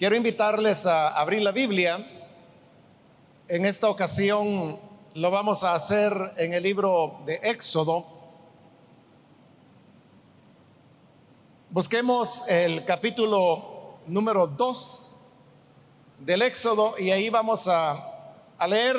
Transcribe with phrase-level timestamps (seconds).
[0.00, 1.98] Quiero invitarles a abrir la Biblia.
[3.46, 4.80] En esta ocasión
[5.14, 8.06] lo vamos a hacer en el libro de Éxodo.
[11.68, 15.16] Busquemos el capítulo número 2
[16.20, 17.92] del Éxodo y ahí vamos a,
[18.56, 18.96] a leer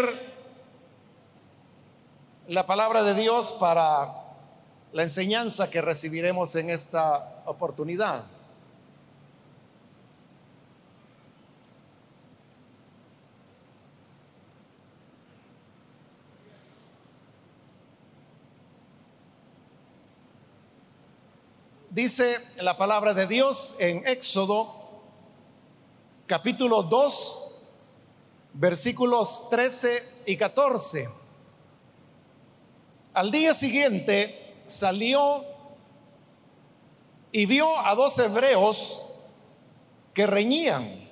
[2.46, 4.08] la palabra de Dios para
[4.94, 8.26] la enseñanza que recibiremos en esta oportunidad.
[21.92, 24.74] Dice la palabra de Dios en Éxodo
[26.26, 27.62] capítulo 2,
[28.54, 31.10] versículos 13 y 14.
[33.14, 35.44] Al día siguiente salió
[37.34, 39.10] y vio a dos hebreos
[40.14, 41.10] que reñían.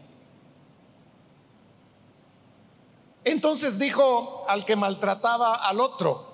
[3.26, 6.26] Entonces dijo al que maltrataba al otro,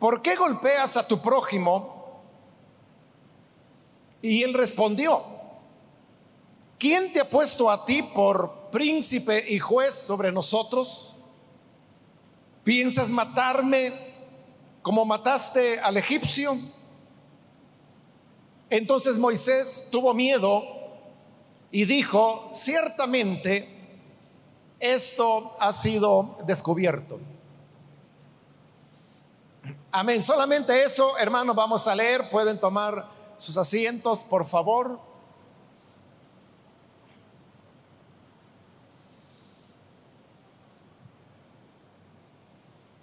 [0.00, 1.93] ¿por qué golpeas a tu prójimo?
[4.24, 5.22] Y él respondió,
[6.78, 11.14] ¿quién te ha puesto a ti por príncipe y juez sobre nosotros?
[12.64, 13.92] ¿Piensas matarme
[14.80, 16.56] como mataste al egipcio?
[18.70, 20.62] Entonces Moisés tuvo miedo
[21.70, 23.68] y dijo, ciertamente
[24.80, 27.20] esto ha sido descubierto.
[29.92, 30.22] Amén.
[30.22, 32.30] Solamente eso, hermanos, vamos a leer.
[32.30, 35.00] Pueden tomar sus asientos, por favor.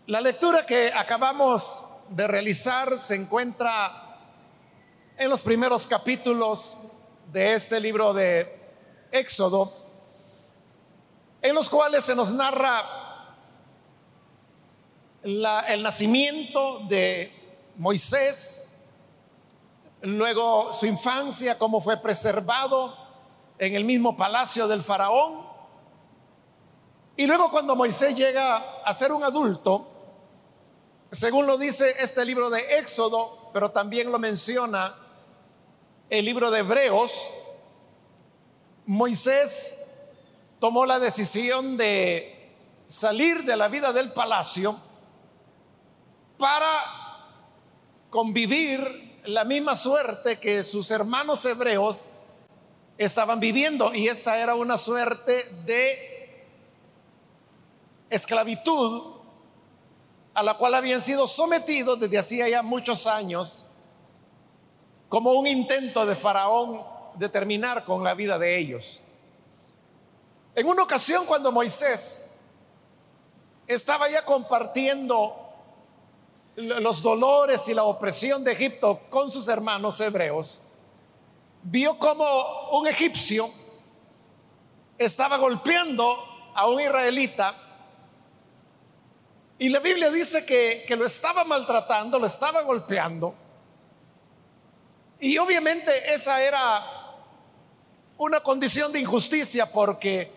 [0.08, 4.18] La lectura que acabamos de realizar se encuentra
[5.18, 6.78] en los primeros capítulos
[7.32, 8.60] de este libro de
[9.12, 9.72] Éxodo,
[11.42, 12.84] en los cuales se nos narra
[15.24, 17.32] el nacimiento de
[17.78, 18.71] Moisés,
[20.02, 22.98] luego su infancia, cómo fue preservado
[23.58, 25.46] en el mismo palacio del faraón.
[27.16, 29.88] Y luego cuando Moisés llega a ser un adulto,
[31.12, 34.96] según lo dice este libro de Éxodo, pero también lo menciona
[36.10, 37.30] el libro de Hebreos,
[38.86, 40.00] Moisés
[40.60, 42.56] tomó la decisión de
[42.88, 44.76] salir de la vida del palacio
[46.38, 46.68] para
[48.10, 52.10] convivir la misma suerte que sus hermanos hebreos
[52.98, 56.46] estaban viviendo y esta era una suerte de
[58.10, 59.16] esclavitud
[60.34, 63.68] a la cual habían sido sometidos desde hacía ya muchos años
[65.10, 66.84] como un intento de Faraón
[67.16, 69.04] de terminar con la vida de ellos.
[70.56, 72.42] En una ocasión cuando Moisés
[73.68, 75.41] estaba ya compartiendo
[76.62, 80.62] los dolores y la opresión de Egipto con sus hermanos hebreos,
[81.64, 83.50] vio como un egipcio
[84.98, 87.56] estaba golpeando a un israelita
[89.58, 93.36] y la Biblia dice que, que lo estaba maltratando, lo estaba golpeando.
[95.20, 96.84] Y obviamente esa era
[98.18, 100.32] una condición de injusticia porque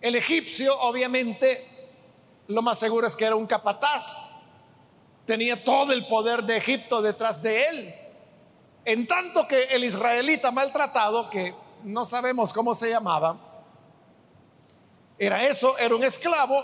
[0.00, 1.64] el egipcio obviamente
[2.48, 4.35] lo más seguro es que era un capataz
[5.26, 7.94] tenía todo el poder de Egipto detrás de él.
[8.84, 13.36] En tanto que el israelita maltratado, que no sabemos cómo se llamaba,
[15.18, 16.62] era eso, era un esclavo,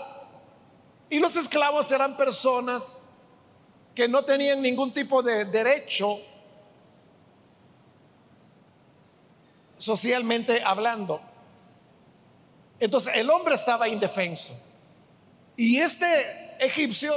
[1.09, 3.01] y los esclavos eran personas
[3.93, 6.17] que no tenían ningún tipo de derecho
[9.77, 11.21] socialmente hablando.
[12.79, 14.57] Entonces el hombre estaba indefenso.
[15.55, 17.13] Y este egipcio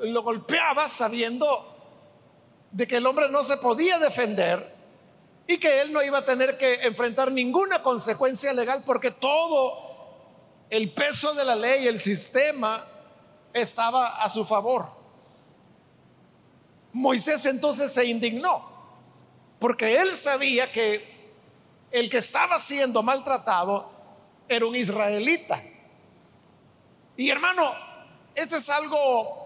[0.00, 1.74] lo golpeaba sabiendo
[2.70, 4.74] de que el hombre no se podía defender
[5.46, 9.86] y que él no iba a tener que enfrentar ninguna consecuencia legal porque todo
[10.68, 12.84] el peso de la ley, el sistema,
[13.52, 14.86] estaba a su favor.
[16.92, 18.76] Moisés entonces se indignó
[19.58, 21.16] porque él sabía que
[21.90, 23.90] el que estaba siendo maltratado
[24.48, 25.62] era un israelita.
[27.16, 27.72] Y hermano,
[28.34, 29.45] esto es algo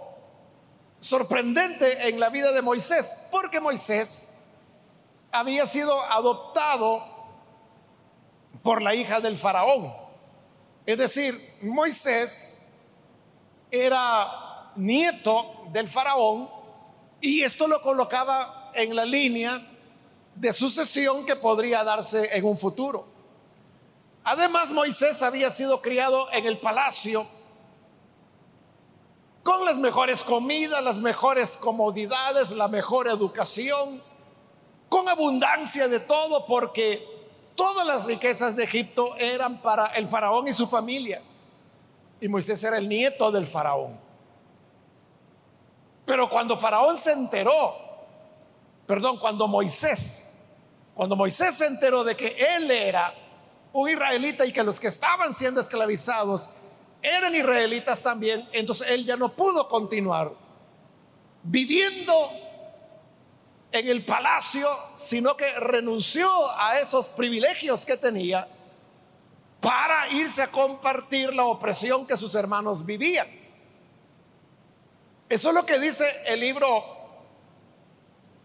[1.00, 4.50] sorprendente en la vida de Moisés, porque Moisés
[5.32, 7.02] había sido adoptado
[8.62, 9.92] por la hija del faraón.
[10.84, 12.74] Es decir, Moisés
[13.70, 16.48] era nieto del faraón
[17.20, 19.66] y esto lo colocaba en la línea
[20.34, 23.06] de sucesión que podría darse en un futuro.
[24.24, 27.26] Además, Moisés había sido criado en el palacio
[29.42, 34.02] con las mejores comidas, las mejores comodidades, la mejor educación,
[34.88, 37.06] con abundancia de todo, porque
[37.54, 41.22] todas las riquezas de Egipto eran para el faraón y su familia.
[42.20, 43.98] Y Moisés era el nieto del faraón.
[46.04, 47.76] Pero cuando faraón se enteró,
[48.86, 50.50] perdón, cuando Moisés,
[50.94, 53.14] cuando Moisés se enteró de que él era
[53.72, 56.50] un israelita y que los que estaban siendo esclavizados
[57.02, 60.32] eran israelitas también, entonces él ya no pudo continuar
[61.42, 62.12] viviendo
[63.72, 68.48] en el palacio, sino que renunció a esos privilegios que tenía
[69.60, 73.28] para irse a compartir la opresión que sus hermanos vivían.
[75.28, 76.84] Eso es lo que dice el libro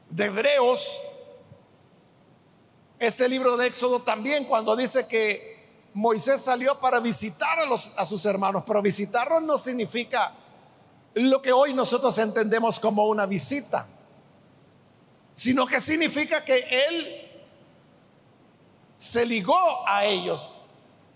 [0.10, 1.02] de Hebreos,
[3.00, 5.55] este libro de Éxodo también, cuando dice que
[5.96, 7.58] Moisés salió para visitar
[7.96, 10.34] a, sus hermanos, pero visitarlos no significa
[11.14, 13.88] lo que hoy nosotros entendemos como una visita,
[15.34, 17.32] sino que significa que él
[18.98, 20.54] se ligó a ellos,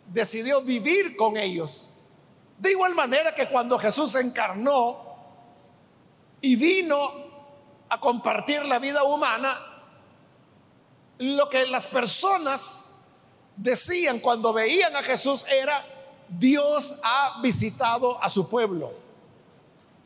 [0.07, 1.89] decidió vivir con ellos.
[2.57, 4.97] De igual manera que cuando Jesús encarnó
[6.39, 6.97] y vino
[7.89, 9.59] a compartir la vida humana,
[11.17, 12.88] lo que las personas
[13.59, 15.83] decían cuando veían a Jesús era,
[16.29, 18.93] Dios ha visitado a su pueblo.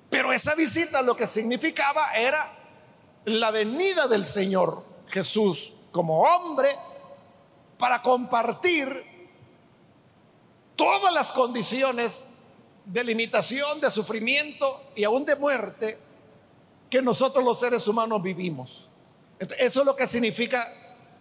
[0.10, 2.52] Pero esa visita lo que significaba era
[3.26, 6.70] la venida del Señor Jesús como hombre
[7.78, 8.88] para compartir
[10.76, 12.28] todas las condiciones
[12.86, 16.00] de limitación, de sufrimiento y aún de muerte
[16.90, 18.90] que nosotros los seres humanos vivimos.
[19.40, 20.68] Eso es lo que significa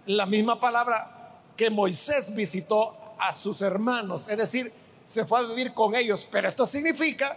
[0.07, 1.22] la misma palabra
[1.57, 4.73] que Moisés visitó a sus hermanos, es decir,
[5.05, 7.37] se fue a vivir con ellos, pero esto significa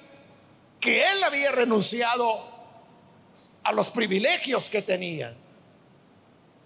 [0.79, 2.39] que él había renunciado
[3.63, 5.35] a los privilegios que tenía.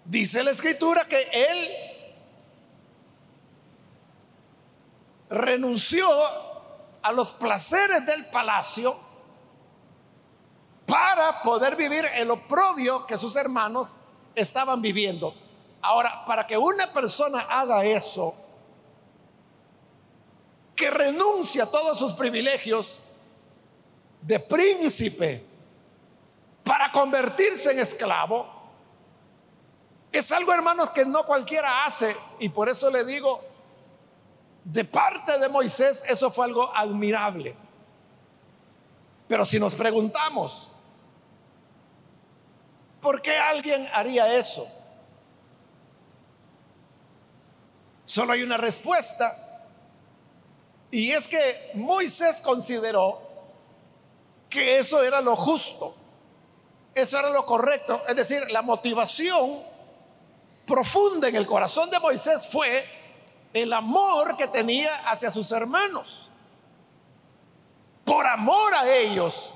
[0.04, 1.68] Dice la escritura que él
[5.30, 6.08] renunció
[7.02, 8.96] a los placeres del palacio
[10.86, 13.96] para poder vivir el oprobio que sus hermanos
[14.34, 15.34] estaban viviendo.
[15.82, 18.34] Ahora, para que una persona haga eso,
[20.76, 22.98] que renuncia a todos sus privilegios
[24.22, 25.44] de príncipe
[26.64, 28.46] para convertirse en esclavo,
[30.12, 32.14] es algo, hermanos, que no cualquiera hace.
[32.40, 33.40] Y por eso le digo,
[34.64, 37.56] de parte de Moisés, eso fue algo admirable.
[39.28, 40.72] Pero si nos preguntamos,
[43.00, 44.66] ¿por qué alguien haría eso?
[48.10, 49.32] Solo hay una respuesta.
[50.90, 53.22] Y es que Moisés consideró
[54.48, 55.94] que eso era lo justo,
[56.92, 58.02] eso era lo correcto.
[58.08, 59.62] Es decir, la motivación
[60.66, 62.84] profunda en el corazón de Moisés fue
[63.54, 66.28] el amor que tenía hacia sus hermanos.
[68.04, 69.54] Por amor a ellos,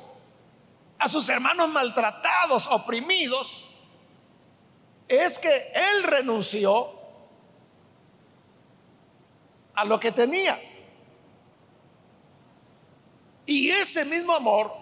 [1.01, 3.69] a sus hermanos maltratados, oprimidos,
[5.09, 7.03] es que él renunció
[9.75, 10.61] a lo que tenía.
[13.47, 14.73] Y ese mismo amor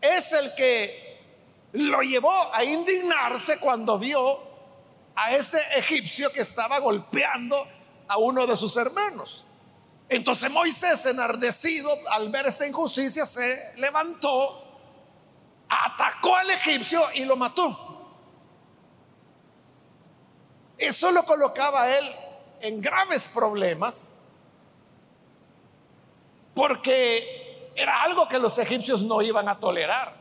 [0.00, 1.02] es el que
[1.72, 4.40] lo llevó a indignarse cuando vio
[5.14, 7.66] a este egipcio que estaba golpeando
[8.08, 9.46] a uno de sus hermanos.
[10.08, 14.62] Entonces Moisés, enardecido al ver esta injusticia, se levantó,
[15.68, 17.88] atacó al egipcio y lo mató.
[20.76, 22.21] Eso lo colocaba él
[22.62, 24.16] en graves problemas
[26.54, 30.14] porque era algo que los egipcios no iban a tolerar.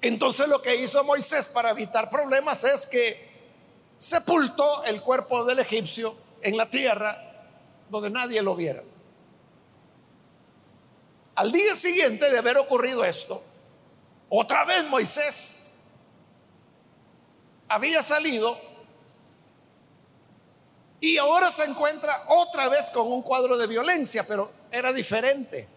[0.00, 3.28] Entonces lo que hizo Moisés para evitar problemas es que
[3.98, 7.16] sepultó el cuerpo del egipcio en la tierra
[7.88, 8.82] donde nadie lo viera.
[11.34, 13.42] Al día siguiente de haber ocurrido esto,
[14.28, 15.84] otra vez Moisés
[17.68, 18.67] había salido
[21.00, 25.68] y ahora se encuentra otra vez con un cuadro de violencia, pero era diferente.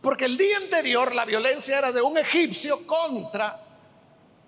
[0.00, 3.60] Porque el día anterior la violencia era de un egipcio contra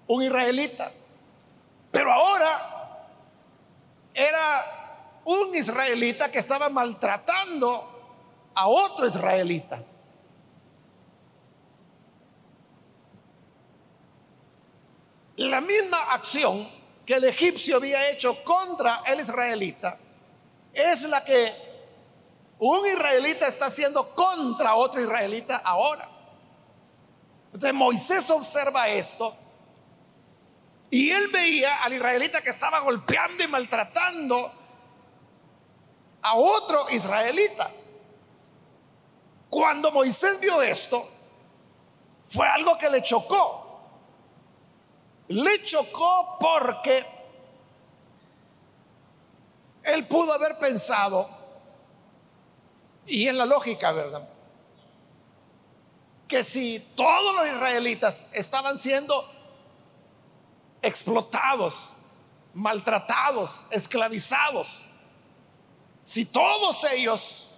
[0.06, 0.92] un israelita.
[1.90, 3.06] Pero ahora
[4.14, 9.84] era un israelita que estaba maltratando a otro israelita.
[15.36, 16.79] La misma acción
[17.10, 19.98] que el egipcio había hecho contra el israelita
[20.72, 21.52] es la que
[22.60, 26.08] un israelita está haciendo contra otro israelita ahora.
[27.46, 29.34] Entonces Moisés observa esto
[30.88, 34.52] y él veía al israelita que estaba golpeando y maltratando
[36.22, 37.72] a otro israelita.
[39.48, 41.10] Cuando Moisés vio esto,
[42.24, 43.59] fue algo que le chocó.
[45.30, 47.06] Le chocó porque
[49.84, 51.30] él pudo haber pensado,
[53.06, 54.28] y en la lógica, ¿verdad?
[56.26, 59.24] Que si todos los israelitas estaban siendo
[60.82, 61.94] explotados,
[62.52, 64.90] maltratados, esclavizados,
[66.02, 67.52] si todos ellos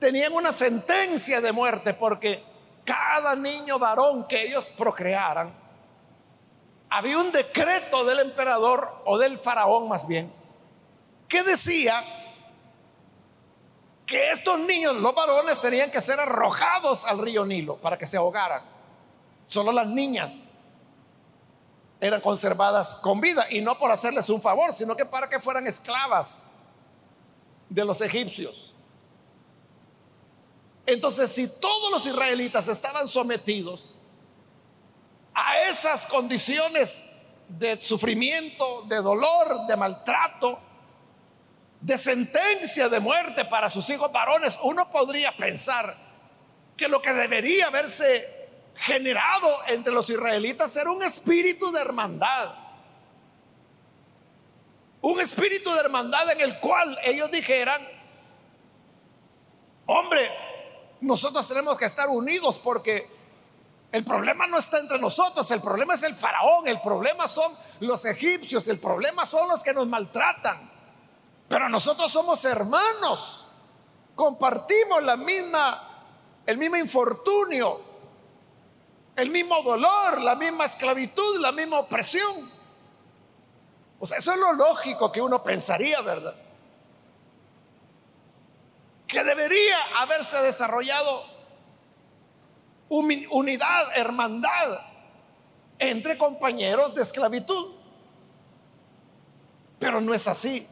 [0.00, 2.42] tenían una sentencia de muerte porque
[2.84, 5.62] cada niño varón que ellos procrearan,
[6.94, 10.32] había un decreto del emperador o del faraón más bien,
[11.26, 12.00] que decía
[14.06, 18.16] que estos niños, los varones, tenían que ser arrojados al río Nilo para que se
[18.16, 18.62] ahogaran.
[19.44, 20.54] Solo las niñas
[22.00, 25.66] eran conservadas con vida y no por hacerles un favor, sino que para que fueran
[25.66, 26.52] esclavas
[27.68, 28.72] de los egipcios.
[30.86, 33.96] Entonces, si todos los israelitas estaban sometidos
[35.34, 37.00] a esas condiciones
[37.48, 40.58] de sufrimiento, de dolor, de maltrato,
[41.80, 45.94] de sentencia de muerte para sus hijos varones, uno podría pensar
[46.76, 52.54] que lo que debería haberse generado entre los israelitas era un espíritu de hermandad.
[55.00, 57.86] Un espíritu de hermandad en el cual ellos dijeran,
[59.86, 60.30] hombre,
[61.02, 63.06] nosotros tenemos que estar unidos porque
[63.94, 68.04] el problema no está entre nosotros, el problema es el faraón, el problema son los
[68.06, 70.68] egipcios, el problema son los que nos maltratan.
[71.46, 73.46] Pero nosotros somos hermanos,
[74.16, 76.06] compartimos la misma,
[76.44, 77.80] el mismo infortunio,
[79.14, 82.50] el mismo dolor, la misma esclavitud, la misma opresión.
[84.00, 86.34] O sea, eso es lo lógico que uno pensaría, ¿verdad?
[89.06, 91.33] Que debería haberse desarrollado
[92.94, 94.80] unidad, hermandad
[95.78, 97.72] entre compañeros de esclavitud.
[99.78, 100.66] Pero no es así,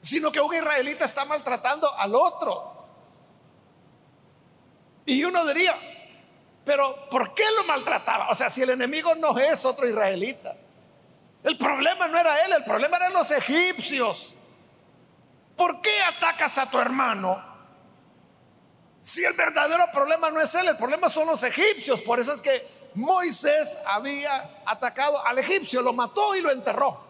[0.00, 2.72] sino que un israelita está maltratando al otro.
[5.04, 5.76] Y uno diría,
[6.64, 8.28] pero ¿por qué lo maltrataba?
[8.30, 10.56] O sea, si el enemigo no es otro israelita.
[11.42, 14.36] El problema no era él, el problema eran los egipcios.
[15.56, 17.51] ¿Por qué atacas a tu hermano?
[19.02, 22.00] Si el verdadero problema no es él, el problema son los egipcios.
[22.02, 27.04] Por eso es que Moisés había atacado al egipcio, lo mató y lo enterró.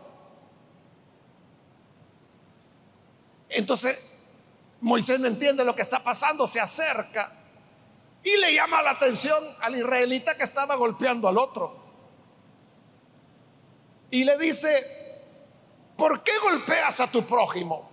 [3.51, 3.99] Entonces,
[4.81, 7.31] Moisés no entiende lo que está pasando, se acerca
[8.23, 11.83] y le llama la atención al israelita que estaba golpeando al otro
[14.11, 14.75] y le dice,
[15.97, 17.92] ¿por qué golpeas a tu prójimo?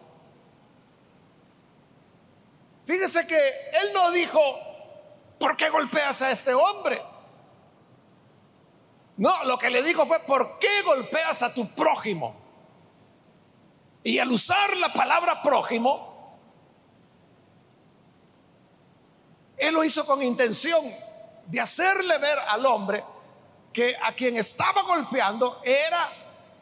[2.90, 4.42] Fíjese que él no dijo,
[5.40, 7.00] ¿por qué golpeas a este hombre?
[9.18, 12.36] No, lo que le dijo fue, ¿por qué golpeas a tu prójimo?
[14.02, 16.36] Y al usar la palabra prójimo,
[19.56, 20.84] él lo hizo con intención
[21.46, 23.04] de hacerle ver al hombre
[23.72, 26.12] que a quien estaba golpeando era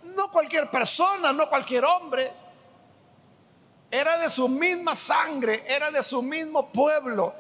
[0.04, 2.30] no cualquier persona, no cualquier hombre,
[3.90, 7.34] era de su misma sangre, era de su mismo pueblo,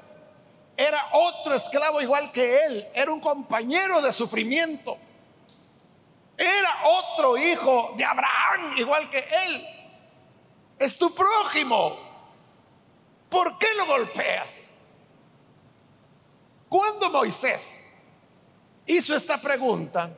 [0.76, 4.98] era otro esclavo igual que él, era un compañero de sufrimiento,
[6.38, 9.68] era otro hijo de Abraham igual que él,
[10.80, 11.98] es tu prójimo,
[13.30, 14.74] ¿por qué lo golpeas?
[16.70, 18.04] Cuando Moisés
[18.86, 20.16] hizo esta pregunta,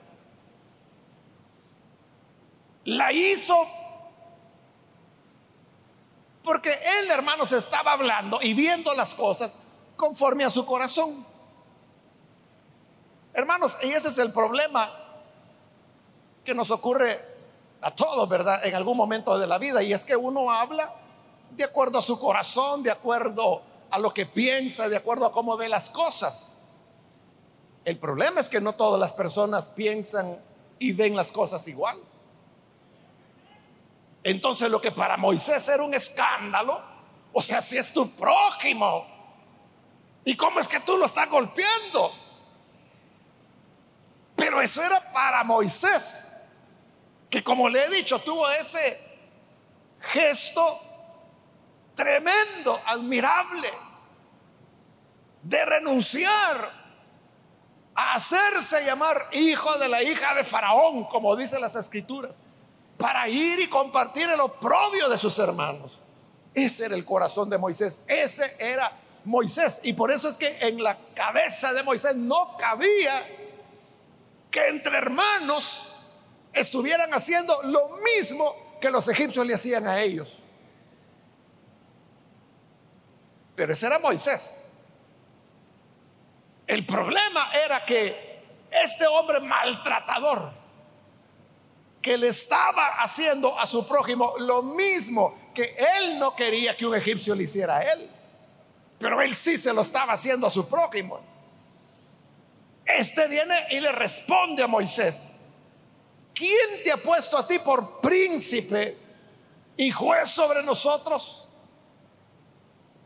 [2.86, 3.68] la hizo
[6.50, 9.60] porque él, hermanos, estaba hablando y viendo las cosas
[9.96, 11.24] conforme a su corazón.
[13.36, 14.90] Hermanos, y ese es el problema
[16.44, 17.24] que nos ocurre
[17.82, 18.66] a todos, ¿verdad?
[18.66, 19.84] En algún momento de la vida.
[19.84, 20.92] Y es que uno habla
[21.52, 25.56] de acuerdo a su corazón, de acuerdo a lo que piensa, de acuerdo a cómo
[25.56, 26.58] ve las cosas.
[27.86, 30.40] El problema es que no todas las personas piensan
[30.80, 32.00] y ven las cosas igual.
[34.24, 36.82] Entonces lo que para Moisés era un escándalo,
[37.32, 39.06] o sea, si es tu prójimo,
[40.26, 42.12] ¿y cómo es que tú lo estás golpeando?
[44.36, 46.36] Pero eso era para Moisés.
[47.30, 49.00] que como le he dicho, tuvo ese
[50.00, 50.80] gesto
[51.94, 53.72] tremendo, admirable,
[55.44, 56.72] de renunciar
[57.94, 62.42] a hacerse llamar hijo de la hija de Faraón, como dicen las escrituras,
[63.00, 66.02] para ir y compartir el oprobio de sus hermanos.
[66.54, 68.92] Ese era el corazón de Moisés, ese era
[69.24, 69.80] Moisés.
[69.84, 73.26] Y por eso es que en la cabeza de Moisés no cabía
[74.52, 75.96] que entre hermanos
[76.52, 80.40] estuvieran haciendo lo mismo que los egipcios le hacían a ellos.
[83.56, 84.72] Pero ese era Moisés.
[86.68, 90.59] El problema era que este hombre maltratador,
[92.02, 96.96] que le estaba haciendo a su prójimo lo mismo que él no quería que un
[96.96, 98.10] egipcio le hiciera a él,
[98.98, 101.20] pero él sí se lo estaba haciendo a su prójimo.
[102.86, 105.42] Este viene y le responde a Moisés,
[106.34, 108.98] ¿quién te ha puesto a ti por príncipe
[109.76, 111.50] y juez sobre nosotros?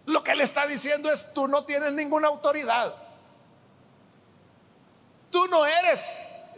[0.06, 2.96] Lo que le está diciendo es, tú no tienes ninguna autoridad.
[5.30, 6.10] Tú no eres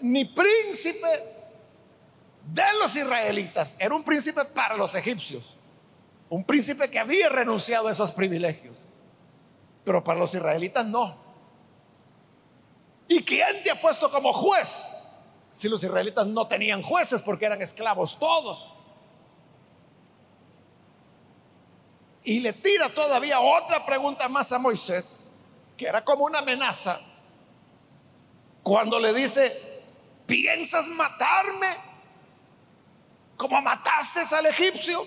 [0.01, 1.34] ni príncipe
[2.45, 5.55] de los israelitas, era un príncipe para los egipcios,
[6.29, 8.77] un príncipe que había renunciado a esos privilegios,
[9.83, 11.25] pero para los israelitas no.
[13.07, 14.85] ¿Y quién te ha puesto como juez?
[15.51, 18.73] Si los israelitas no tenían jueces porque eran esclavos todos.
[22.23, 25.31] Y le tira todavía otra pregunta más a Moisés,
[25.77, 26.99] que era como una amenaza
[28.63, 29.83] cuando le dice,
[30.25, 31.84] ¿piensas matarme
[33.37, 35.05] como mataste al egipcio?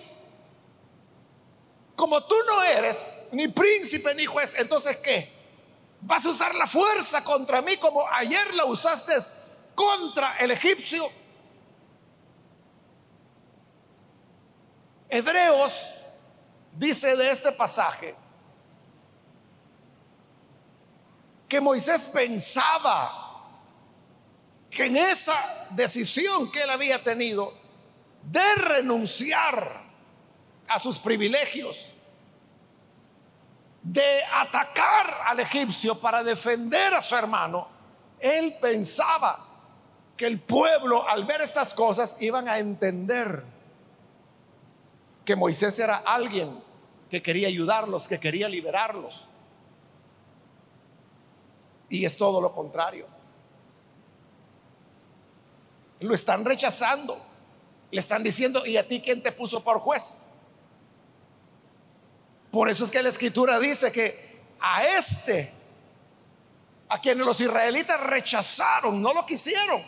[1.97, 5.33] Como tú no eres ni príncipe ni juez, entonces ¿qué?
[6.01, 9.15] ¿Vas a usar la fuerza contra mí como ayer la usaste
[9.75, 11.11] contra el egipcio?
[15.09, 15.95] Hebreos
[16.73, 18.15] dice de este pasaje
[21.49, 23.25] que Moisés pensaba
[24.71, 25.35] que en esa
[25.71, 27.53] decisión que él había tenido
[28.23, 29.83] de renunciar
[30.69, 31.93] a sus privilegios,
[33.83, 37.69] de atacar al egipcio para defender a su hermano,
[38.21, 39.47] él pensaba
[40.17, 43.45] que el pueblo al ver estas cosas iban a entender
[45.25, 46.59] que Moisés era alguien
[47.11, 49.29] que quería ayudarlos, que quería liberarlos.
[51.89, 53.07] Y es todo lo contrario.
[56.01, 57.28] Lo están rechazando.
[57.91, 60.29] Le están diciendo, ¿y a ti quién te puso por juez?
[62.51, 65.53] Por eso es que la escritura dice que a este,
[66.89, 69.83] a quienes los israelitas rechazaron, no lo quisieron,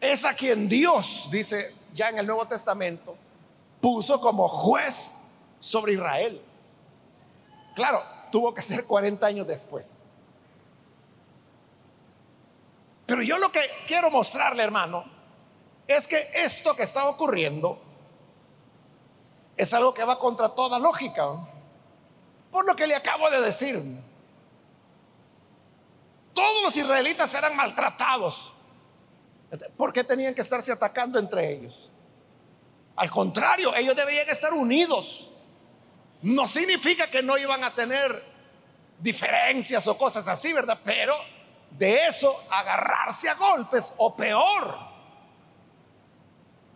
[0.00, 3.16] es a quien Dios, dice ya en el Nuevo Testamento,
[3.80, 5.18] puso como juez
[5.58, 6.40] sobre Israel.
[7.74, 10.00] Claro, tuvo que ser 40 años después.
[13.10, 15.04] Pero yo lo que quiero mostrarle, hermano,
[15.84, 17.82] es que esto que está ocurriendo
[19.56, 21.26] es algo que va contra toda lógica.
[22.52, 23.82] Por lo que le acabo de decir.
[26.32, 28.52] Todos los israelitas eran maltratados.
[29.76, 31.90] ¿Por qué tenían que estarse atacando entre ellos?
[32.94, 35.28] Al contrario, ellos deberían estar unidos.
[36.22, 38.24] No significa que no iban a tener
[39.00, 40.78] diferencias o cosas así, ¿verdad?
[40.84, 41.39] Pero
[41.80, 44.76] de eso agarrarse a golpes o peor,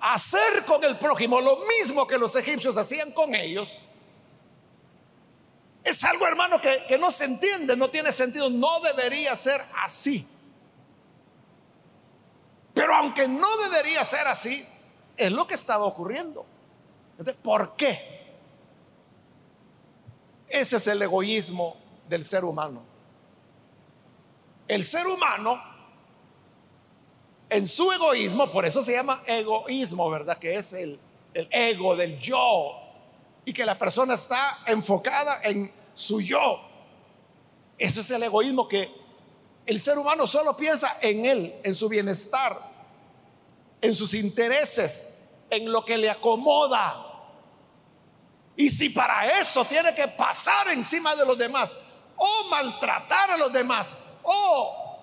[0.01, 3.83] hacer con el prójimo lo mismo que los egipcios hacían con ellos,
[5.85, 10.27] es algo hermano que, que no se entiende, no tiene sentido, no debería ser así.
[12.73, 14.67] Pero aunque no debería ser así,
[15.19, 16.47] es lo que estaba ocurriendo.
[17.43, 18.01] ¿Por qué?
[20.49, 21.77] Ese es el egoísmo
[22.09, 22.94] del ser humano.
[24.67, 25.63] El ser humano,
[27.51, 30.39] en su egoísmo, por eso se llama egoísmo, ¿verdad?
[30.39, 30.99] Que es el,
[31.35, 32.81] el ego del yo.
[33.45, 36.61] Y que la persona está enfocada en su yo.
[37.77, 38.91] Eso es el egoísmo que
[39.67, 42.59] el ser humano solo piensa en él, en su bienestar,
[43.81, 47.05] en sus intereses, en lo que le acomoda.
[48.57, 51.77] Y si para eso tiene que pasar encima de los demás
[52.17, 54.99] o maltratar a los demás o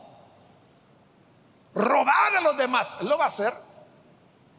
[1.73, 3.53] robar a los demás, lo va a hacer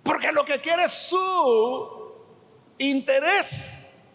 [0.03, 2.12] porque lo que quiere es su
[2.79, 4.09] interés.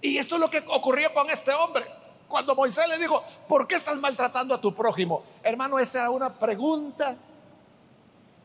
[0.00, 1.86] Y esto es lo que ocurrió con este hombre.
[2.28, 5.24] Cuando Moisés le dijo, ¿por qué estás maltratando a tu prójimo?
[5.42, 7.16] Hermano, esa era una pregunta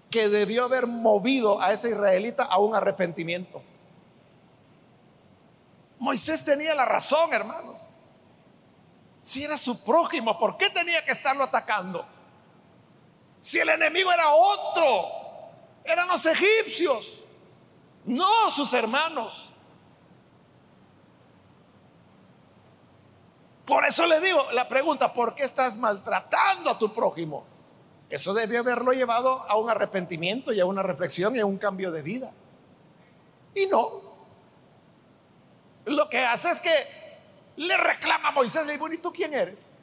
[0.10, 3.62] que debió haber movido a ese israelita a un arrepentimiento.
[6.00, 7.89] Moisés tenía la razón, hermanos.
[9.22, 12.06] Si era su prójimo, ¿por qué tenía que estarlo atacando?
[13.40, 14.86] Si el enemigo era otro,
[15.84, 17.26] eran los egipcios,
[18.06, 19.50] no sus hermanos.
[23.66, 27.46] Por eso le digo la pregunta, ¿por qué estás maltratando a tu prójimo?
[28.10, 31.92] Eso debió haberlo llevado a un arrepentimiento y a una reflexión y a un cambio
[31.92, 32.32] de vida.
[33.54, 34.02] Y no.
[35.86, 36.70] Lo que hace es que
[37.60, 39.76] le reclama a Moisés, le dice, ¿y tú quién eres?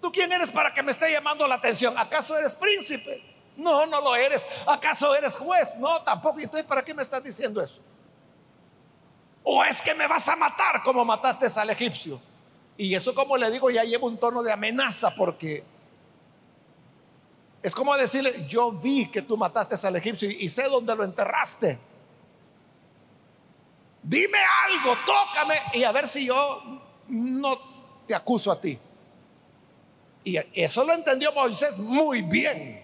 [0.00, 1.96] ¿Tú quién eres para que me esté llamando la atención?
[1.98, 3.22] ¿Acaso eres príncipe?
[3.58, 4.46] No, no lo eres.
[4.66, 5.76] ¿Acaso eres juez?
[5.76, 6.40] No, tampoco.
[6.40, 7.78] ¿Y entonces para qué me estás diciendo eso?
[9.42, 12.18] ¿O es que me vas a matar como mataste al egipcio?
[12.78, 15.62] Y eso como le digo ya lleva un tono de amenaza porque
[17.62, 21.78] es como decirle, yo vi que tú mataste al egipcio y sé dónde lo enterraste.
[24.08, 26.62] Dime algo, tócame y a ver si yo
[27.08, 27.58] no
[28.06, 28.78] te acuso a ti.
[30.24, 32.82] Y eso lo entendió Moisés muy bien.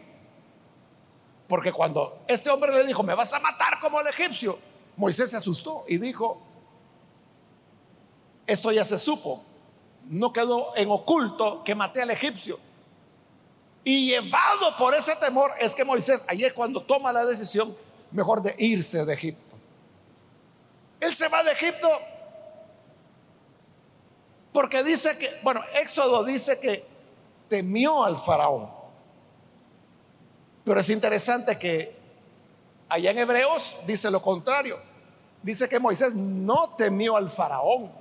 [1.49, 4.59] Porque cuando este hombre le dijo, me vas a matar como el egipcio,
[4.99, 6.43] Moisés se asustó y dijo,
[8.47, 9.43] esto ya se supo,
[10.11, 12.59] no quedó en oculto que maté al egipcio.
[13.83, 17.75] Y llevado por ese temor es que Moisés, ahí es cuando toma la decisión
[18.11, 19.44] mejor de irse de Egipto.
[21.05, 21.88] Él se va de Egipto
[24.53, 26.83] porque dice que, bueno, Éxodo dice que
[27.49, 28.71] temió al faraón.
[30.64, 31.95] Pero es interesante que
[32.88, 34.79] allá en Hebreos dice lo contrario.
[35.43, 37.93] Dice que Moisés no temió al faraón.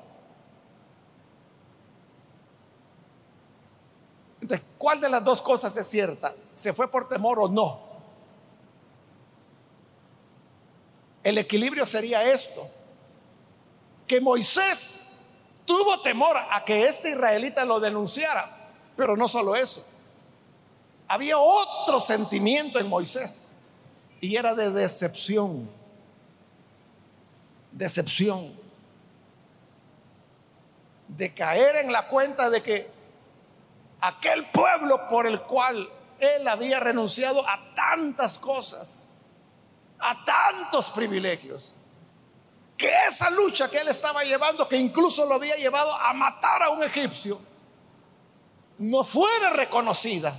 [4.40, 6.34] Entonces, ¿cuál de las dos cosas es cierta?
[6.54, 7.80] ¿Se fue por temor o no?
[11.24, 12.70] El equilibrio sería esto,
[14.14, 15.22] que Moisés
[15.66, 18.48] tuvo temor a que este israelita lo denunciara,
[18.96, 19.84] pero no solo eso,
[21.08, 23.56] había otro sentimiento en Moisés.
[24.22, 25.68] Y era de decepción,
[27.72, 28.54] decepción,
[31.08, 32.92] de caer en la cuenta de que
[34.00, 39.08] aquel pueblo por el cual él había renunciado a tantas cosas,
[39.98, 41.74] a tantos privilegios,
[42.84, 46.70] que esa lucha que él estaba llevando, que incluso lo había llevado a matar a
[46.70, 47.40] un egipcio,
[48.80, 50.36] no fuera reconocida,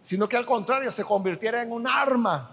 [0.00, 2.48] sino que al contrario se convirtiera en un arma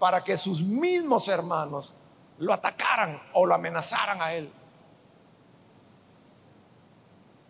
[0.00, 1.94] para que sus mismos hermanos
[2.38, 4.52] lo atacaran o lo amenazaran a él.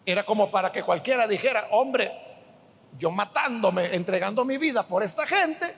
[0.05, 2.13] Era como para que cualquiera dijera, hombre,
[2.99, 5.75] yo matándome, entregando mi vida por esta gente,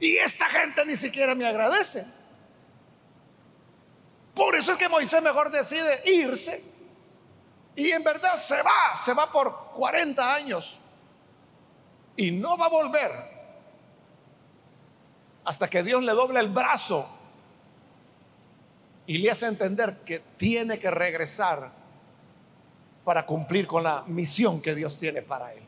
[0.00, 2.17] y esta gente ni siquiera me agradece.
[4.38, 6.62] Por eso es que Moisés mejor decide irse.
[7.74, 10.78] Y en verdad se va, se va por 40 años.
[12.16, 13.10] Y no va a volver
[15.44, 17.08] hasta que Dios le doble el brazo
[19.08, 21.72] y le hace entender que tiene que regresar
[23.04, 25.64] para cumplir con la misión que Dios tiene para él.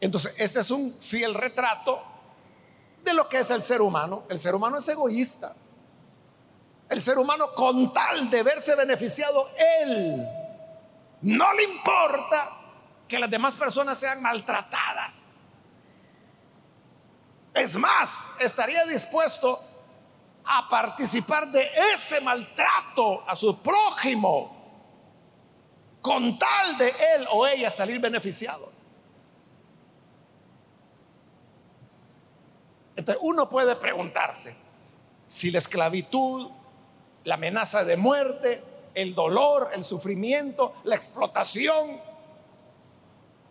[0.00, 2.15] Entonces, este es un fiel retrato
[3.06, 4.24] de lo que es el ser humano.
[4.28, 5.54] El ser humano es egoísta.
[6.88, 9.48] El ser humano con tal de verse beneficiado,
[9.80, 10.28] él
[11.22, 12.52] no le importa
[13.08, 15.36] que las demás personas sean maltratadas.
[17.54, 19.60] Es más, estaría dispuesto
[20.44, 24.54] a participar de ese maltrato a su prójimo
[26.00, 28.75] con tal de él o ella salir beneficiado.
[32.96, 34.56] Entonces uno puede preguntarse
[35.26, 36.50] si la esclavitud,
[37.24, 38.62] la amenaza de muerte,
[38.94, 42.00] el dolor, el sufrimiento, la explotación,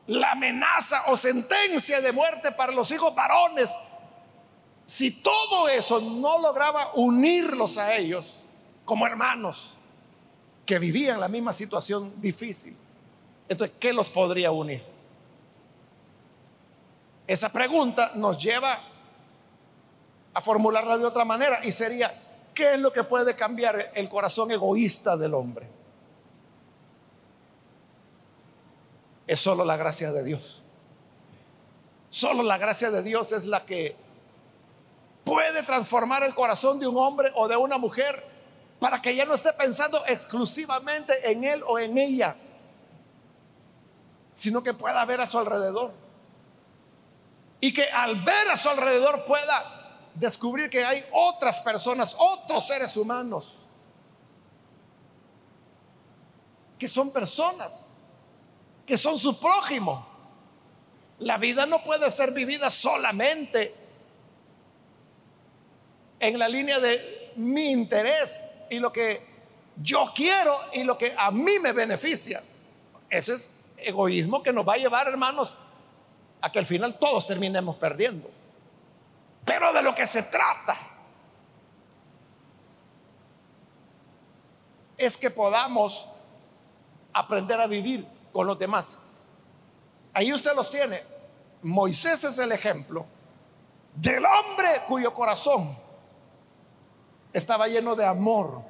[0.07, 3.77] la amenaza o sentencia de muerte para los hijos varones
[4.85, 8.45] si todo eso no lograba unirlos a ellos
[8.85, 9.79] como hermanos
[10.65, 12.77] que vivían la misma situación difícil,
[13.49, 14.83] entonces, ¿qué los podría unir?
[17.27, 18.79] Esa pregunta nos lleva
[20.35, 22.13] a formularla de otra manera y sería,
[22.53, 25.67] ¿qué es lo que puede cambiar el corazón egoísta del hombre?
[29.25, 30.61] Es solo la gracia de Dios.
[32.09, 33.95] Solo la gracia de Dios es la que
[35.23, 38.21] puede transformar el corazón de un hombre o de una mujer
[38.77, 42.35] para que ella no esté pensando exclusivamente en él o en ella,
[44.33, 45.93] sino que pueda ver a su alrededor.
[47.61, 49.84] Y que al ver a su alrededor pueda
[50.15, 53.57] descubrir que hay otras personas, otros seres humanos,
[56.79, 57.95] que son personas,
[58.85, 60.07] que son su prójimo.
[61.19, 63.73] La vida no puede ser vivida solamente
[66.19, 69.35] en la línea de mi interés y lo que
[69.81, 72.41] yo quiero y lo que a mí me beneficia.
[73.09, 75.55] Eso es egoísmo que nos va a llevar, hermanos,
[76.41, 78.29] a que al final todos terminemos perdiendo.
[79.45, 80.75] Pero de lo que se trata
[84.97, 86.07] es que podamos
[87.13, 89.03] aprender a vivir con los demás.
[90.13, 91.03] Ahí usted los tiene.
[91.61, 93.05] Moisés es el ejemplo
[93.95, 95.75] del hombre cuyo corazón
[97.31, 98.61] estaba lleno de amor.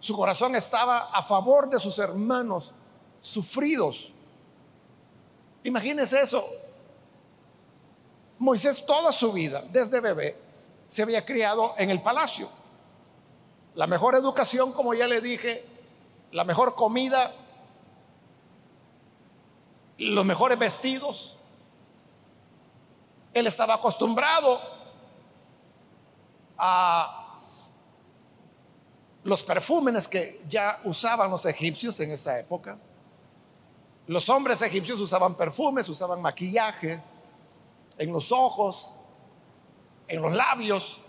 [0.00, 2.72] Su corazón estaba a favor de sus hermanos
[3.20, 4.12] sufridos.
[5.62, 6.44] Imagínese eso.
[8.38, 10.36] Moisés toda su vida, desde bebé,
[10.86, 12.48] se había criado en el palacio.
[13.74, 15.64] La mejor educación, como ya le dije,
[16.32, 17.32] la mejor comida,
[19.98, 21.36] los mejores vestidos.
[23.32, 24.60] Él estaba acostumbrado
[26.58, 27.40] a
[29.24, 32.78] los perfumes que ya usaban los egipcios en esa época.
[34.06, 37.02] Los hombres egipcios usaban perfumes, usaban maquillaje
[37.98, 38.94] en los ojos,
[40.08, 41.00] en los labios.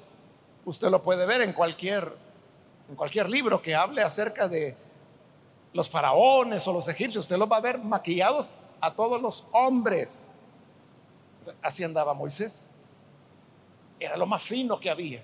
[0.66, 2.12] Usted lo puede ver en cualquier,
[2.90, 4.76] en cualquier libro que hable acerca de
[5.74, 7.26] los faraones o los egipcios.
[7.26, 10.36] Usted los va a ver maquillados a todos los hombres.
[11.62, 12.74] Así andaba Moisés.
[14.00, 15.24] Era lo más fino que había.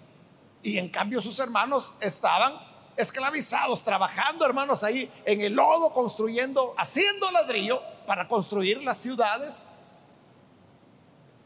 [0.63, 2.53] Y en cambio sus hermanos estaban
[2.95, 9.69] esclavizados, trabajando hermanos ahí en el lodo, construyendo, haciendo ladrillo para construir las ciudades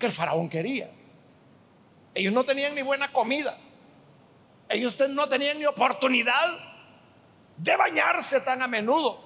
[0.05, 0.89] el faraón quería.
[2.13, 3.57] Ellos no tenían ni buena comida.
[4.69, 6.49] Ellos no tenían ni oportunidad
[7.57, 9.19] de bañarse tan a menudo.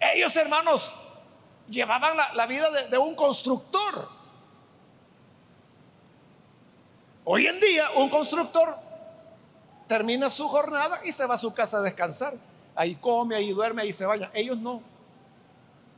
[0.00, 0.94] Ellos, hermanos,
[1.68, 4.08] llevaban la, vida de un constructor.
[7.24, 8.78] Hoy en día un constructor
[9.88, 12.34] termina su jornada y se va a su casa a descansar.
[12.74, 14.30] Ahí come, ahí duerme, ahí se vaya.
[14.32, 14.80] Ellos no.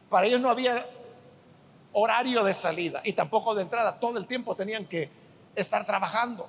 [0.08, 0.86] Para ellos no había
[1.92, 3.98] horario de salida y tampoco de entrada.
[3.98, 5.10] Todo el tiempo tenían que
[5.54, 6.48] estar trabajando.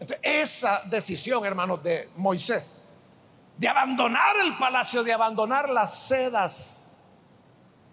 [0.00, 2.84] Entonces, esa decisión, hermanos, de Moisés,
[3.56, 7.04] de abandonar el palacio, de abandonar las sedas,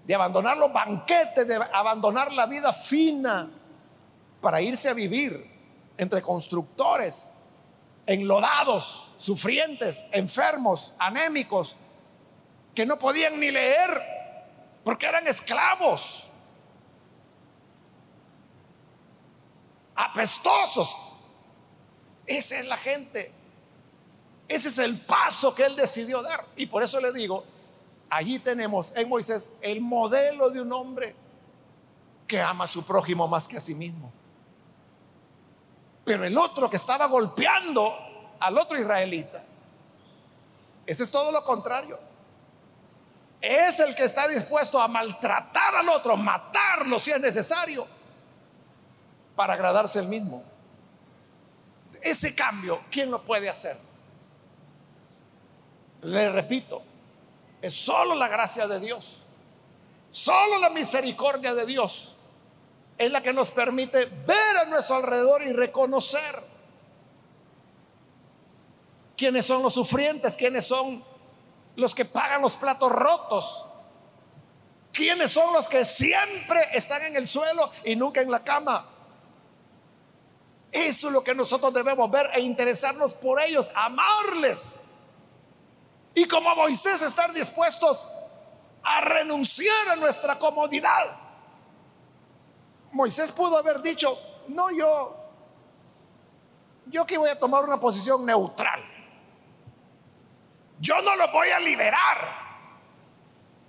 [0.05, 3.49] de abandonar los banquetes, de abandonar la vida fina,
[4.45, 5.43] para irse a vivir
[5.97, 7.33] entre constructores,
[8.05, 11.75] enlodados, sufrientes, enfermos, anémicos,
[12.75, 14.14] que no podían ni leer
[14.85, 16.27] porque eran esclavos,
[19.95, 20.95] apestosos.
[22.27, 23.31] Esa es la gente.
[24.47, 26.45] Ese es el paso que él decidió dar.
[26.55, 27.43] Y por eso le digo,
[28.11, 31.15] allí tenemos en Moisés el modelo de un hombre
[32.27, 34.13] que ama a su prójimo más que a sí mismo.
[36.03, 37.91] Pero el otro que estaba golpeando
[38.39, 39.43] al otro israelita,
[40.85, 41.97] ese es todo lo contrario.
[43.47, 47.85] Es el que está dispuesto a maltratar al otro, matarlo si es necesario,
[49.35, 50.43] para agradarse el mismo.
[52.01, 53.77] Ese cambio, ¿quién lo puede hacer?
[56.01, 56.81] Le repito,
[57.61, 59.21] es solo la gracia de Dios,
[60.09, 62.15] solo la misericordia de Dios
[62.97, 66.41] es la que nos permite ver a nuestro alrededor y reconocer
[69.15, 71.03] quiénes son los sufrientes, quiénes son
[71.75, 73.67] los que pagan los platos rotos,
[74.91, 78.89] quiénes son los que siempre están en el suelo y nunca en la cama.
[80.71, 84.87] Eso es lo que nosotros debemos ver e interesarnos por ellos, amarles.
[86.13, 88.07] Y como Moisés estar dispuestos
[88.83, 91.25] a renunciar a nuestra comodidad
[92.95, 95.13] Moisés pudo haber dicho, no, yo,
[96.85, 98.81] yo que voy a tomar una posición neutral.
[100.79, 102.17] Yo no lo voy a liberar,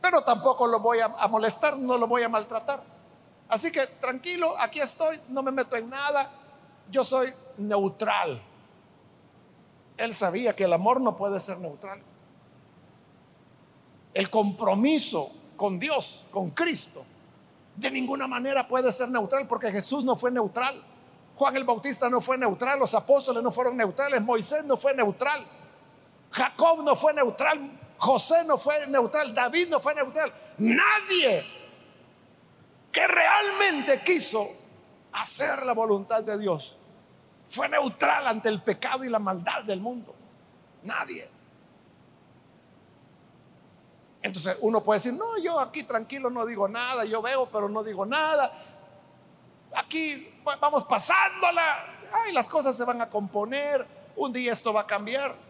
[0.00, 2.82] pero tampoco lo voy a, molestar, no lo voy a maltratar.
[3.48, 6.30] Así que tranquilo, aquí estoy, no me meto en nada,
[6.90, 8.42] yo soy neutral.
[9.96, 12.02] Él sabía que el amor no puede ser neutral.
[14.12, 17.04] El compromiso con Dios, con Cristo,
[17.76, 20.82] de ninguna manera puede ser neutral porque Jesús no fue neutral.
[21.36, 25.46] Juan el Bautista no fue neutral, los apóstoles no fueron neutrales, Moisés no fue neutral,
[26.36, 27.58] Jacob no fue neutral,
[27.96, 30.30] José no fue neutral, David no fue neutral.
[30.58, 31.46] Nadie
[32.92, 34.46] que realmente quiso
[35.12, 36.76] hacer la voluntad de Dios
[37.48, 40.14] fue neutral ante el pecado y la maldad del mundo.
[40.82, 41.26] Nadie.
[44.20, 47.82] Entonces uno puede decir, no, yo aquí tranquilo no digo nada, yo veo pero no
[47.82, 48.52] digo nada.
[49.74, 54.86] Aquí vamos pasándola, ay, las cosas se van a componer, un día esto va a
[54.86, 55.45] cambiar.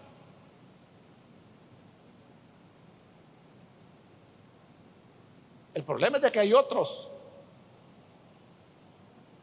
[5.77, 7.11] El problema es de que hay otros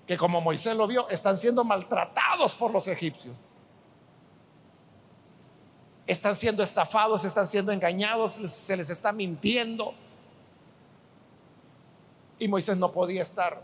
[0.07, 3.35] que como Moisés lo vio, están siendo maltratados por los egipcios.
[6.07, 9.93] Están siendo estafados, están siendo engañados, se les está mintiendo.
[12.39, 13.61] Y Moisés no podía estar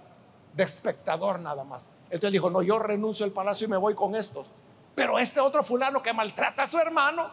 [0.54, 1.90] de espectador nada más.
[2.06, 4.46] Entonces dijo, no, yo renuncio al palacio y me voy con estos.
[4.94, 7.32] Pero este otro fulano que maltrata a su hermano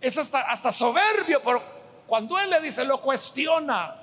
[0.00, 1.81] es hasta, soberbio, pero
[2.12, 3.96] cuando Él le dice, lo cuestiona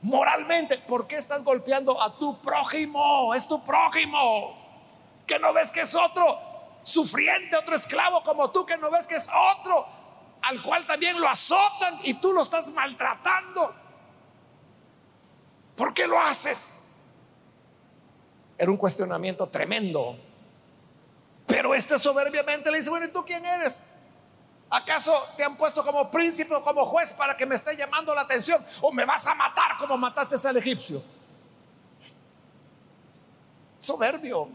[0.00, 3.32] moralmente, ¿por qué estás golpeando a tu prójimo?
[3.34, 5.22] Es tu prójimo.
[5.24, 6.40] Que no ves que es otro
[6.82, 9.28] sufriente, otro esclavo como tú, que no ves que es
[9.60, 9.86] otro
[10.42, 13.72] al cual también lo azotan y tú lo estás maltratando.
[15.76, 16.96] ¿Por qué lo haces?
[18.58, 20.16] Era un cuestionamiento tremendo.
[21.46, 23.84] Pero este soberbiamente le dice, bueno, ¿y tú quién eres?
[24.72, 28.22] ¿Acaso te han puesto como príncipe o como juez para que me esté llamando la
[28.22, 28.64] atención?
[28.80, 31.02] ¿O me vas a matar como mataste al egipcio?
[33.78, 34.48] Soberbio.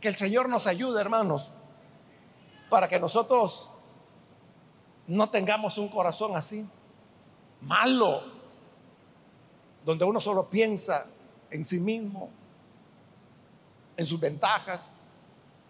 [0.00, 1.50] Que el Señor nos ayude, hermanos,
[2.70, 3.70] para que nosotros
[5.08, 6.70] no tengamos un corazón así,
[7.62, 8.22] malo,
[9.84, 11.04] donde uno solo piensa
[11.50, 12.30] en sí mismo,
[13.96, 14.96] en sus ventajas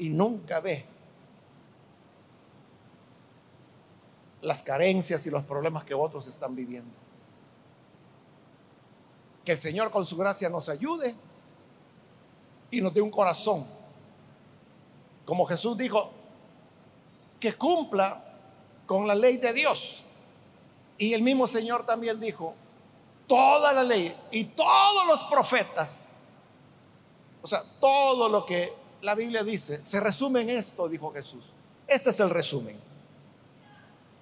[0.00, 0.82] y nunca ve
[4.40, 6.90] las carencias y los problemas que otros están viviendo.
[9.44, 11.14] Que el Señor con su gracia nos ayude
[12.70, 13.66] y nos dé un corazón.
[15.26, 16.10] Como Jesús dijo,
[17.38, 18.24] que cumpla
[18.86, 20.02] con la ley de Dios.
[20.96, 22.54] Y el mismo Señor también dijo,
[23.26, 26.12] toda la ley y todos los profetas,
[27.42, 31.44] o sea, todo lo que la Biblia dice, se resume en esto, dijo Jesús.
[31.86, 32.78] Este es el resumen.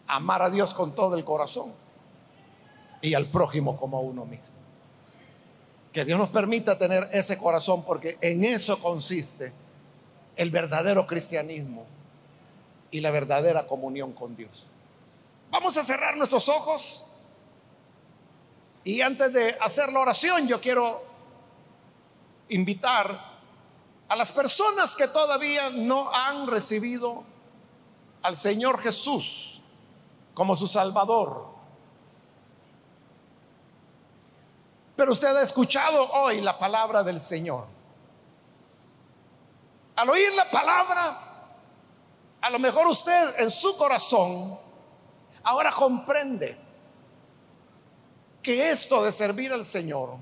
[0.07, 1.73] Amar a Dios con todo el corazón
[3.03, 4.57] y al prójimo como a uno mismo.
[5.93, 9.53] Que Dios nos permita tener ese corazón porque en eso consiste
[10.37, 11.85] el verdadero cristianismo
[12.91, 14.65] y la verdadera comunión con Dios.
[15.51, 17.07] Vamos a cerrar nuestros ojos
[18.85, 21.03] y antes de hacer la oración yo quiero
[22.49, 23.38] invitar
[24.09, 27.25] a las personas que todavía no han recibido
[28.23, 29.61] al Señor Jesús
[30.35, 31.47] como su Salvador.
[34.97, 37.67] Pero usted ha escuchado hoy la palabra del Señor.
[39.95, 41.21] Al oír la palabra,
[42.41, 44.59] a lo mejor usted en su corazón
[45.43, 46.57] ahora comprende
[48.43, 50.17] que esto de servir al Señor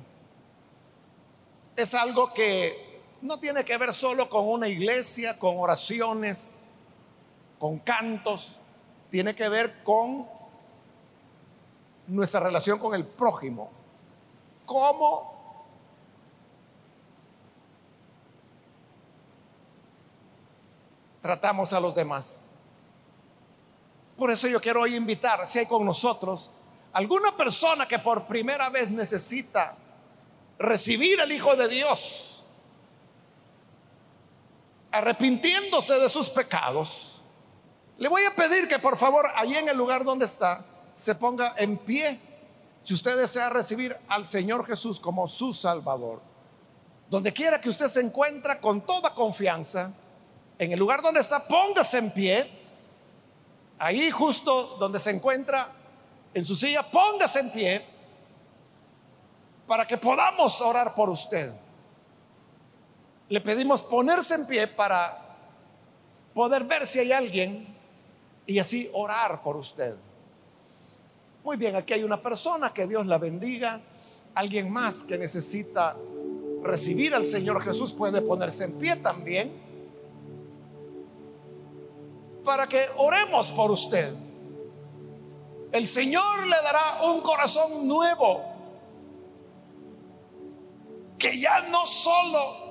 [1.76, 2.85] es algo que
[3.22, 6.60] no tiene que ver solo con una iglesia, con oraciones,
[7.58, 8.58] con cantos,
[9.10, 10.26] tiene que ver con
[12.06, 13.70] nuestra relación con el prójimo.
[14.64, 15.34] ¿Cómo
[21.22, 22.46] tratamos a los demás?
[24.16, 26.50] Por eso yo quiero hoy invitar, si hay con nosotros
[26.92, 29.76] alguna persona que por primera vez necesita
[30.58, 32.35] recibir el Hijo de Dios,
[34.98, 37.22] arrepintiéndose de sus pecados,
[37.98, 41.54] le voy a pedir que por favor allí en el lugar donde está se ponga
[41.58, 42.20] en pie
[42.82, 46.22] si usted desea recibir al Señor Jesús como su Salvador.
[47.10, 49.92] Donde quiera que usted se encuentre con toda confianza,
[50.58, 52.50] en el lugar donde está, póngase en pie.
[53.78, 55.68] Ahí justo donde se encuentra
[56.32, 57.86] en su silla, póngase en pie
[59.66, 61.52] para que podamos orar por usted
[63.28, 65.18] le pedimos ponerse en pie para
[66.34, 67.66] poder ver si hay alguien
[68.46, 69.94] y así orar por usted.
[71.42, 73.80] Muy bien, aquí hay una persona, que Dios la bendiga.
[74.34, 75.96] Alguien más que necesita
[76.62, 79.52] recibir al Señor Jesús puede ponerse en pie también
[82.44, 84.12] para que oremos por usted.
[85.72, 88.42] El Señor le dará un corazón nuevo
[91.18, 92.65] que ya no solo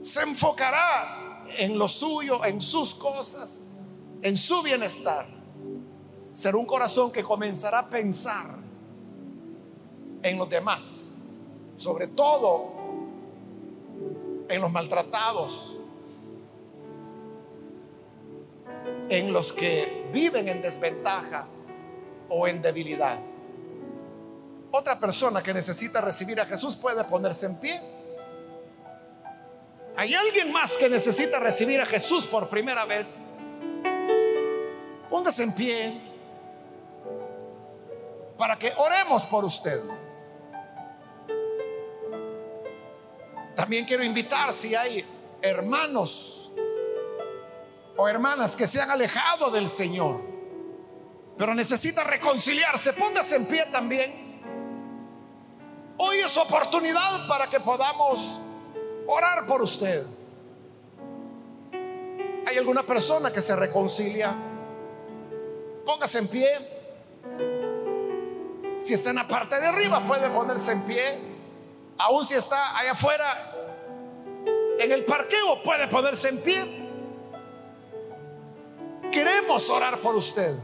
[0.00, 3.62] se enfocará en lo suyo, en sus cosas,
[4.22, 5.26] en su bienestar.
[6.32, 8.56] Será un corazón que comenzará a pensar
[10.22, 11.16] en los demás,
[11.76, 12.72] sobre todo
[14.48, 15.76] en los maltratados,
[19.08, 21.48] en los que viven en desventaja
[22.28, 23.18] o en debilidad.
[24.70, 27.97] Otra persona que necesita recibir a Jesús puede ponerse en pie.
[29.98, 33.32] ¿Hay alguien más que necesita recibir a Jesús por primera vez?
[35.10, 36.00] Póngase en pie
[38.38, 39.82] para que oremos por usted.
[43.56, 45.04] También quiero invitar si hay
[45.42, 46.52] hermanos
[47.96, 50.20] o hermanas que se han alejado del Señor,
[51.36, 54.40] pero necesita reconciliarse, póngase en pie también.
[55.96, 58.38] Hoy es oportunidad para que podamos
[59.08, 60.04] orar por usted.
[62.46, 64.34] ¿Hay alguna persona que se reconcilia?
[65.84, 66.48] Póngase en pie.
[68.78, 71.18] Si está en la parte de arriba, puede ponerse en pie.
[71.96, 73.54] Aún si está allá afuera,
[74.78, 76.88] en el parqueo, puede ponerse en pie.
[79.10, 80.54] Queremos orar por usted.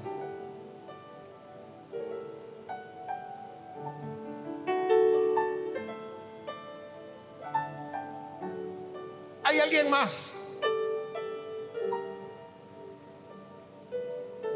[9.55, 10.59] ¿Hay alguien más?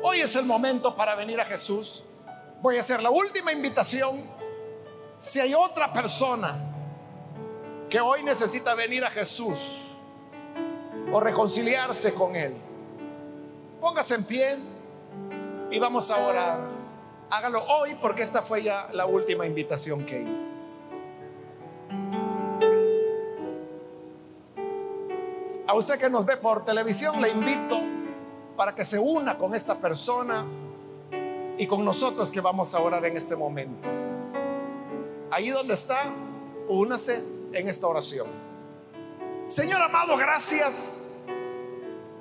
[0.03, 2.03] Hoy es el momento para venir a Jesús.
[2.61, 4.28] Voy a hacer la última invitación.
[5.16, 6.53] Si hay otra persona
[7.88, 9.84] que hoy necesita venir a Jesús
[11.12, 12.57] o reconciliarse con Él,
[13.80, 14.57] póngase en pie
[15.70, 16.59] y vamos a orar.
[17.30, 20.68] Hágalo hoy porque esta fue ya la última invitación que hice.
[25.69, 27.79] A usted que nos ve por televisión, le invito
[28.57, 30.47] para que se una con esta persona
[31.59, 33.87] y con nosotros que vamos a orar en este momento.
[35.31, 36.07] Ahí donde está,
[36.71, 38.29] únase en esta oración.
[39.45, 41.19] Señor amado, gracias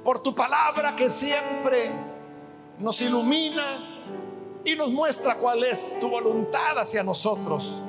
[0.03, 1.89] por tu palabra que siempre
[2.79, 7.81] nos ilumina y nos muestra cuál es tu voluntad hacia nosotros.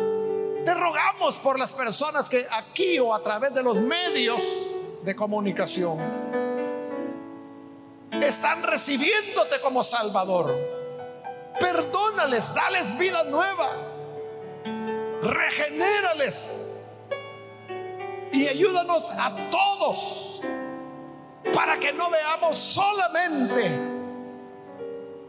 [0.65, 4.68] Te rogamos por las personas que aquí o a través de los medios
[5.03, 5.99] de comunicación
[8.29, 10.55] están recibiéndote como Salvador.
[11.61, 13.75] Perdónales, dales vida nueva,
[15.23, 16.97] regenérales
[18.33, 20.43] y ayúdanos a todos
[21.53, 23.99] para que no veamos solamente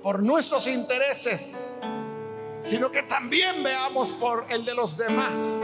[0.04, 1.74] por nuestros intereses,
[2.60, 5.62] sino que también veamos por el de los demás.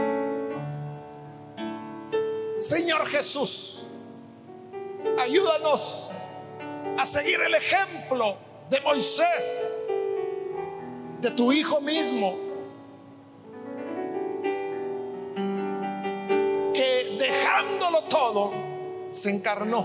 [2.58, 3.75] Señor Jesús,
[5.18, 6.10] ayúdanos
[6.98, 8.36] a seguir el ejemplo
[8.70, 9.92] de Moisés,
[11.20, 12.36] de tu Hijo mismo,
[16.72, 18.52] que dejándolo todo,
[19.10, 19.84] se encarnó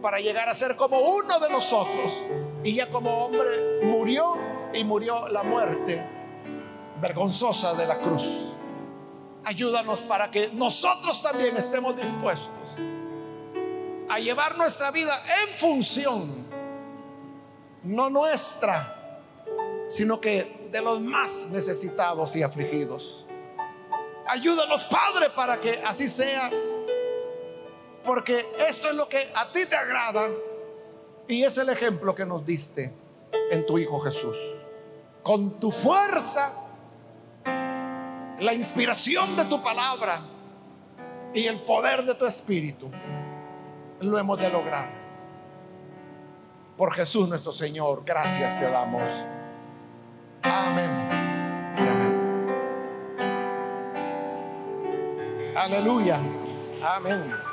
[0.00, 2.24] para llegar a ser como uno de nosotros.
[2.62, 4.36] Y ya como hombre murió
[4.72, 6.02] y murió la muerte
[7.00, 8.52] vergonzosa de la cruz.
[9.44, 12.76] Ayúdanos para que nosotros también estemos dispuestos
[14.10, 16.44] a llevar nuestra vida en función,
[17.84, 19.14] no nuestra,
[19.88, 23.24] sino que de los más necesitados y afligidos.
[24.26, 26.50] Ayúdanos, Padre, para que así sea,
[28.02, 30.28] porque esto es lo que a ti te agrada
[31.28, 32.92] y es el ejemplo que nos diste
[33.52, 34.36] en tu Hijo Jesús.
[35.22, 36.52] Con tu fuerza,
[37.44, 40.20] la inspiración de tu palabra
[41.32, 42.90] y el poder de tu espíritu
[44.00, 44.90] lo hemos de lograr.
[46.76, 49.10] Por Jesús nuestro Señor, gracias te damos.
[50.42, 50.90] Amén.
[55.56, 56.18] Aleluya.
[56.82, 57.49] Amén.